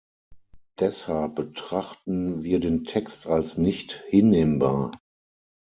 Deshalb 0.79 1.35
betrachten 1.35 2.41
wir 2.41 2.59
den 2.59 2.85
Text 2.85 3.27
als 3.27 3.55
nicht 3.59 4.03
hinnehmbar. 4.07 4.91